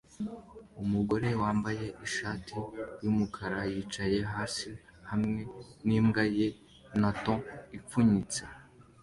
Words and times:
Umugore 0.83 1.29
wambaye 1.41 1.85
ishati 2.05 2.57
yumukara 3.03 3.59
yicaye 3.71 4.19
hasi 4.33 4.69
hamwe 5.09 5.39
nimbwa 5.85 6.23
ye 6.37 6.47
nto 6.99 7.35
ipfunyitse 7.77 8.41